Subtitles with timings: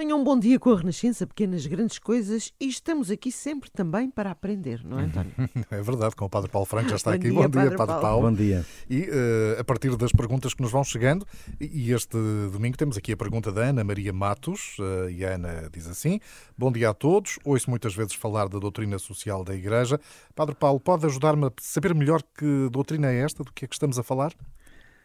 [0.00, 4.10] Tenham um bom dia com a Renascença, pequenas grandes coisas, e estamos aqui sempre também
[4.10, 5.30] para aprender, não é, António?
[5.70, 7.28] É verdade, com o Padre Paulo Franco já está Bom aqui.
[7.28, 8.00] dia, bom dia, Padre Padre Paulo.
[8.00, 8.30] Paulo.
[8.30, 8.64] Bom dia.
[8.88, 11.26] E eh, a partir das perguntas que nos vão chegando,
[11.60, 12.16] e este
[12.50, 16.18] domingo temos aqui a pergunta da Ana Maria Matos, eh, e a Ana diz assim:
[16.56, 17.38] Bom dia a todos.
[17.44, 20.00] Ouço muitas vezes falar da doutrina social da Igreja.
[20.34, 23.74] Padre Paulo, pode ajudar-me a saber melhor que doutrina é esta, do que é que
[23.74, 24.32] estamos a falar?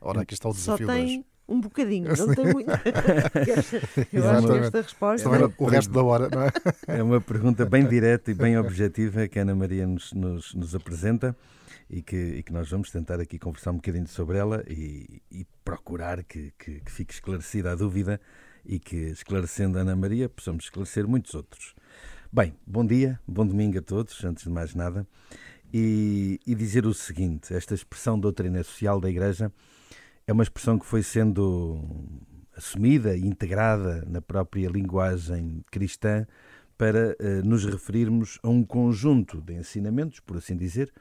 [0.00, 1.24] Ora, aqui está o Só desafio de hoje.
[1.48, 2.70] Um bocadinho, não tem muito.
[4.12, 5.30] Eu acho que esta resposta.
[5.30, 6.52] Também o resto da hora, não é?
[6.98, 10.74] É uma pergunta bem direta e bem objetiva que a Ana Maria nos, nos, nos
[10.74, 11.34] apresenta
[11.88, 15.46] e que, e que nós vamos tentar aqui conversar um bocadinho sobre ela e, e
[15.64, 18.20] procurar que, que, que fique esclarecida a dúvida
[18.64, 21.74] e que, esclarecendo a Ana Maria, possamos esclarecer muitos outros.
[22.30, 25.06] Bem, bom dia, bom domingo a todos, antes de mais nada,
[25.72, 29.50] e, e dizer o seguinte: esta expressão doutrina social da Igreja
[30.28, 31.82] é uma expressão que foi sendo
[32.54, 36.26] assumida e integrada na própria linguagem cristã
[36.76, 40.92] para eh, nos referirmos a um conjunto de ensinamentos, por assim dizer,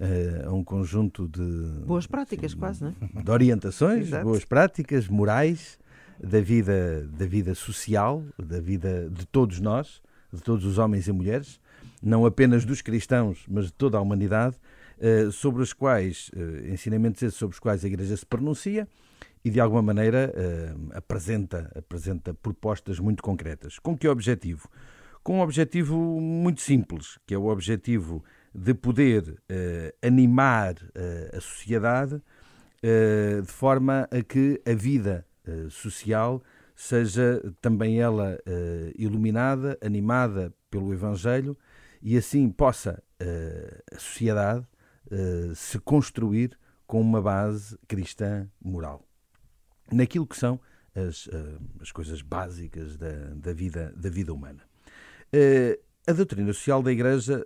[0.00, 3.22] eh, a um conjunto de, Boas práticas, quase, não é?
[3.22, 4.24] de orientações, Exato.
[4.24, 5.78] boas práticas, morais
[6.18, 10.00] da vida, da vida social, da vida de todos nós,
[10.32, 11.60] de todos os homens e mulheres,
[12.02, 14.56] não apenas dos cristãos, mas de toda a humanidade,
[15.32, 18.86] sobre os quais, eh, ensinamentos esses sobre os quais a Igreja se pronuncia
[19.44, 23.78] e de alguma maneira eh, apresenta, apresenta propostas muito concretas.
[23.78, 24.68] Com que objetivo?
[25.22, 31.40] Com um objetivo muito simples, que é o objetivo de poder eh, animar eh, a
[31.40, 32.22] sociedade
[32.82, 36.42] eh, de forma a que a vida eh, social
[36.74, 41.56] seja também ela eh, iluminada, animada pelo Evangelho
[42.02, 44.66] e assim possa eh, a sociedade
[45.14, 49.06] eh, se construir com uma base cristã moral.
[49.92, 50.58] Naquilo que são
[50.94, 54.62] as, eh, as coisas básicas da, da, vida, da vida humana.
[55.30, 57.44] Eh, a doutrina social da Igreja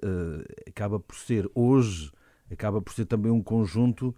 [0.67, 2.13] acaba por ser, hoje,
[2.51, 4.17] acaba por ser também um conjunto,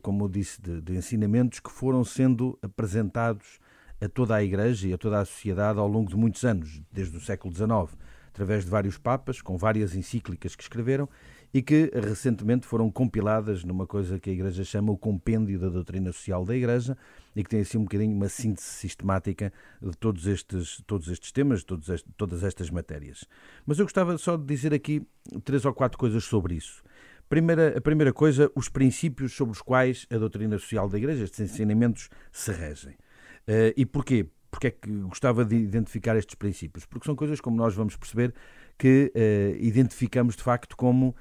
[0.00, 3.58] como eu disse, de, de ensinamentos que foram sendo apresentados
[4.00, 7.14] a toda a Igreja e a toda a sociedade ao longo de muitos anos, desde
[7.18, 7.98] o século XIX,
[8.28, 11.06] através de vários papas, com várias encíclicas que escreveram
[11.52, 16.12] e que recentemente foram compiladas numa coisa que a Igreja chama o Compêndio da Doutrina
[16.12, 16.96] Social da Igreja
[17.34, 19.52] e que tem assim um bocadinho uma síntese sistemática
[19.82, 23.24] de todos estes, todos estes temas, todos este- todas estas matérias.
[23.66, 25.02] Mas eu gostava só de dizer aqui
[25.44, 26.82] três ou quatro coisas sobre isso.
[27.28, 31.40] Primeira, a primeira coisa, os princípios sobre os quais a doutrina social da Igreja, estes
[31.40, 32.96] ensinamentos, se regem.
[33.46, 34.26] Eh, e porquê?
[34.50, 36.84] Porque é que gostava de identificar estes princípios?
[36.84, 38.34] Porque são coisas, como nós vamos perceber,
[38.76, 41.14] que eh, identificamos de facto como,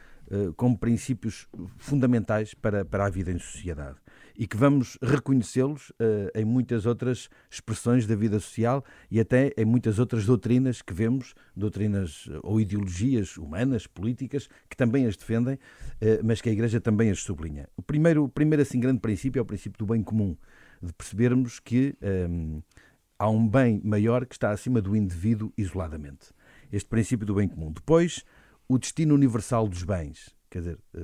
[0.55, 1.47] como princípios
[1.77, 3.97] fundamentais para, para a vida em sociedade
[4.39, 9.65] e que vamos reconhecê-los eh, em muitas outras expressões da vida social e até em
[9.65, 15.59] muitas outras doutrinas que vemos, doutrinas eh, ou ideologias humanas, políticas, que também as defendem,
[15.99, 17.67] eh, mas que a Igreja também as sublinha.
[17.75, 20.37] O primeiro, o primeiro assim, grande princípio é o princípio do bem comum,
[20.81, 22.61] de percebermos que ehm,
[23.19, 26.27] há um bem maior que está acima do indivíduo isoladamente.
[26.71, 27.73] Este princípio do bem comum.
[27.73, 28.23] Depois,
[28.69, 30.33] o destino universal dos bens.
[30.49, 30.99] Quer dizer, eh,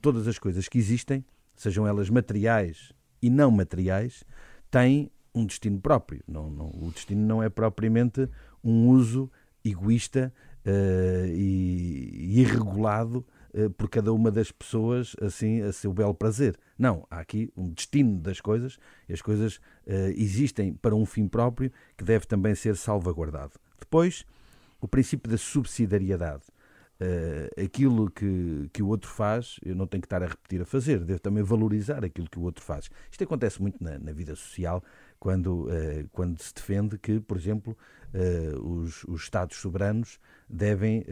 [0.00, 1.24] todas as coisas que existem,
[1.54, 4.24] sejam elas materiais e não materiais,
[4.70, 6.22] têm um destino próprio.
[6.26, 8.28] Não, não- o destino não é propriamente
[8.64, 9.30] um uso
[9.64, 10.32] egoísta
[10.64, 16.56] eh, e, irregulado eh, por cada uma das pessoas assim a seu belo prazer.
[16.78, 21.26] Não, há aqui um destino das coisas e as coisas eh, existem para um fim
[21.28, 23.52] próprio que deve também ser salvaguardado.
[23.78, 24.24] Depois,
[24.80, 26.42] o princípio da subsidiariedade.
[27.04, 30.64] Eh, aquilo que, que o outro faz, eu não tenho que estar a repetir a
[30.64, 32.88] fazer, devo também valorizar aquilo que o outro faz.
[33.10, 34.84] Isto acontece muito na, na vida social,
[35.18, 37.76] quando, eh, quando se defende que, por exemplo,
[38.14, 41.04] eh, os, os Estados soberanos devem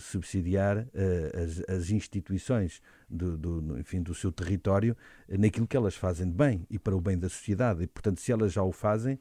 [0.00, 0.88] subsidiar
[1.32, 4.96] as, as instituições do, do, enfim, do seu território
[5.28, 7.84] naquilo que elas fazem de bem e para o bem da sociedade.
[7.84, 9.20] E, portanto, se elas já o fazem,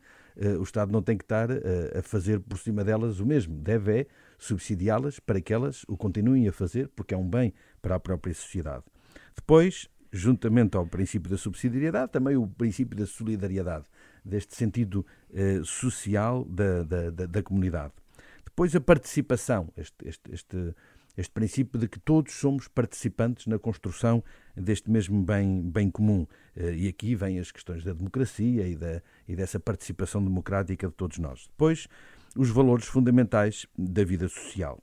[0.59, 3.55] o Estado não tem que estar eh, a fazer por cima delas o mesmo.
[3.55, 4.07] Deve é
[4.37, 8.33] subsidiá-las para que elas o continuem a fazer, porque é um bem para a própria
[8.33, 8.83] sociedade.
[9.35, 13.85] Depois, juntamente ao princípio da subsidiariedade, também o princípio da solidariedade,
[14.23, 17.93] deste sentido eh, social da, da, da, da comunidade.
[18.45, 20.75] Depois, a participação, este, este, este,
[21.17, 24.23] este princípio de que todos somos participantes na construção
[24.55, 26.27] deste mesmo bem, bem comum.
[26.55, 30.93] Eh, E aqui vêm as questões da democracia e, da, e dessa participação democrática de
[30.93, 31.47] todos nós.
[31.47, 31.87] Depois,
[32.35, 34.81] os valores fundamentais da vida social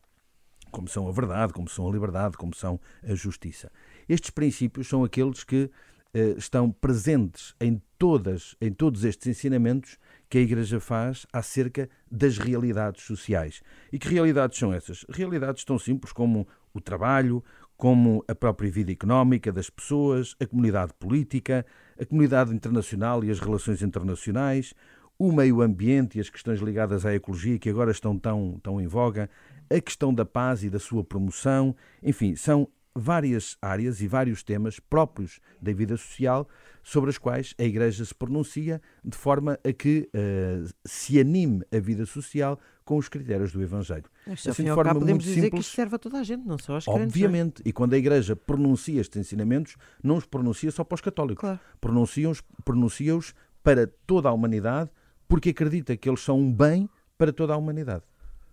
[0.75, 3.71] como são a verdade, como são a liberdade, como são a justiça.
[4.09, 5.71] Estes princípios são aqueles que
[6.13, 9.99] eh, estão presentes em, todas, em todos estes ensinamentos
[10.35, 13.63] que a Igreja faz acerca das realidades sociais.
[13.93, 15.07] E que realidades são essas?
[15.09, 17.41] Realidades tão simples como o trabalho,
[17.77, 21.65] como a própria vida económica das pessoas, a comunidade política,
[21.97, 24.75] a comunidade internacional e as relações internacionais,
[25.17, 28.89] o meio ambiente e as questões ligadas à ecologia que agora estão tão, tão em
[28.89, 29.31] voga,
[29.71, 34.79] a questão da paz e da sua promoção, enfim, são várias áreas e vários temas
[34.79, 36.49] próprios da vida social
[36.83, 41.79] sobre as quais a Igreja se pronuncia de forma a que uh, se anime a
[41.79, 44.05] vida social com os critérios do Evangelho.
[44.27, 46.59] Assim, assim, de forma podemos dizer simples, que isto serve a toda a gente, não
[46.59, 47.03] só aos crentes.
[47.03, 47.07] É?
[47.07, 51.41] Obviamente, e quando a Igreja pronuncia estes ensinamentos, não os pronuncia só para os católicos,
[51.41, 51.61] claro.
[51.81, 53.19] pronuncia-os pronuncia
[53.63, 54.91] para toda a humanidade,
[55.27, 58.05] porque acredita que eles são um bem para toda a humanidade.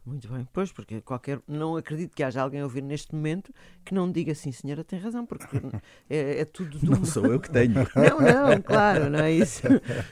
[0.04, 1.40] Muito bem, pois, porque qualquer.
[1.48, 3.54] Não acredito que haja alguém a ouvir neste momento
[3.86, 5.46] que não diga assim, senhora, tem razão, porque
[6.10, 6.80] é, é tudo.
[6.80, 6.90] Do...
[6.90, 7.72] Não sou eu que tenho.
[7.96, 9.62] Não, não, claro, não é isso.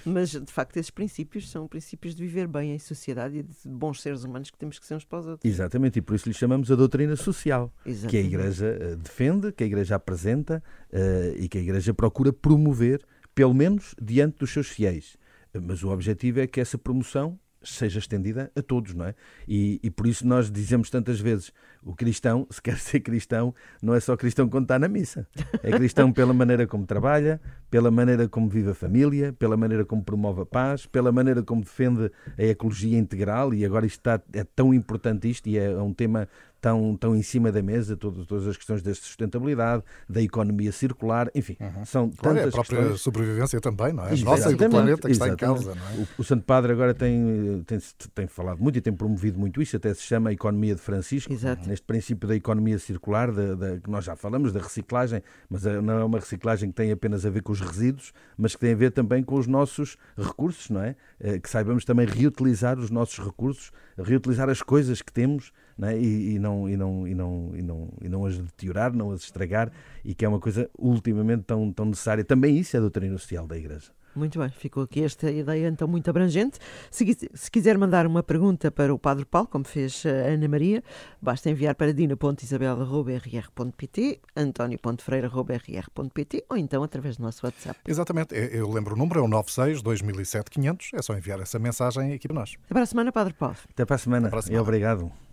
[0.06, 4.02] Mas de facto, esses princípios são princípios de viver bem em sociedade e de bons
[4.02, 5.52] seres humanos que temos que ser uns para os outros.
[5.52, 8.10] Exatamente, e por isso lhe chamamos a doutrina social, Exatamente.
[8.10, 12.32] que a Igreja eh, defende, que a Igreja apresenta uh, e que a Igreja procura
[12.32, 13.04] promover,
[13.34, 15.18] pelo menos diante dos seus fiéis.
[15.54, 19.16] Mas o objetivo é que essa promoção seja estendida a todos, não é?
[19.48, 21.52] E, e, por isso nós dizemos tantas vezes:
[21.84, 25.28] o cristão, se quer ser cristão, não é só cristão quando está na missa.
[25.64, 27.40] É cristão pela maneira como trabalha,
[27.70, 31.62] pela maneira como vive a família, pela maneira como promove a paz, pela maneira como
[31.62, 33.54] defende a ecologia integral.
[33.54, 36.28] E agora isto está, é tão importante isto e é um tema
[36.62, 41.30] tão, tão em cima da mesa, todas, todas as questões da sustentabilidade, da economia circular,
[41.34, 41.86] enfim, uhum.
[41.86, 43.02] são claro, tantas é a própria questões...
[43.02, 44.14] sobrevivência também, não é?
[44.14, 45.94] A nossa e do planeta que está em causa, não é?
[45.96, 47.80] O, o, Santo Padre agora tem, tem,
[48.14, 51.32] tem falado muito e tem promovido muito isso, até se chama a economia de Francisco,
[51.34, 51.68] Exato.
[51.68, 56.00] neste princípio da economia circular, da, da, que nós já falamos, da reciclagem, mas não
[56.00, 58.76] é uma reciclagem que tem apenas a ver com os resíduos, mas que tem a
[58.76, 60.96] ver também com os nossos recursos, não é?
[61.20, 65.52] Eh, que saibamos também reutilizar os nossos recursos, reutilizar as coisas que temos
[65.88, 65.98] é?
[65.98, 69.22] e, e, não, e, não, e, não, e, não, e não as deteriorar, não as
[69.22, 69.72] estragar,
[70.04, 72.24] e que é uma coisa ultimamente tão, tão necessária.
[72.24, 73.92] Também isso é a doutrina social da Igreja.
[74.16, 76.58] Muito bem, ficou aqui esta ideia então muito abrangente.
[76.90, 80.82] Se, se, quiser mandar uma pergunta para o Padre Paulo, como fez a Ana Maria,
[81.22, 87.80] basta enviar para dina.isabel.rr.pt, antonio.freire.rr.pt ou então através do nosso WhatsApp.
[87.88, 92.14] Exatamente, eu lembro o número, é o 96 2007 500, é só enviar essa mensagem
[92.14, 92.56] aqui para nós.
[92.66, 93.58] Até para a semana, Padre Paulo.
[93.70, 94.58] Até para a semana, Até para a semana.
[94.58, 95.29] e obrigado.